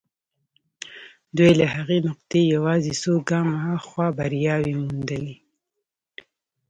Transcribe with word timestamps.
دوی 1.37 1.51
له 1.59 1.65
هغې 1.75 1.97
نقطې 2.07 2.41
يوازې 2.55 2.93
څو 3.01 3.13
ګامه 3.29 3.57
هاخوا 3.65 4.07
برياوې 4.17 4.73
موندلې. 4.81 5.35